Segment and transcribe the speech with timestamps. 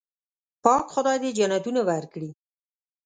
[0.63, 2.29] پاک خدای دې جنتونه ورکړي.